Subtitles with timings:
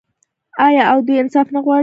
[0.65, 1.79] آیا او دوی انصاف نه غواړي؟